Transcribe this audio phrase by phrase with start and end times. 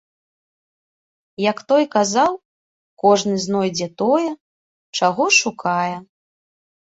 [1.51, 2.31] Як той казаў,
[3.05, 4.29] кожны знойдзе тое,
[5.01, 5.93] чаго шукае.